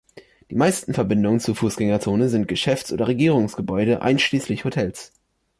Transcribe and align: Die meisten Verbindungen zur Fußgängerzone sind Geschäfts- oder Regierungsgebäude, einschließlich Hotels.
Die 0.49 0.55
meisten 0.55 0.95
Verbindungen 0.95 1.39
zur 1.39 1.53
Fußgängerzone 1.55 2.27
sind 2.29 2.47
Geschäfts- 2.47 2.91
oder 2.91 3.07
Regierungsgebäude, 3.07 4.01
einschließlich 4.01 4.65
Hotels. 4.65 5.11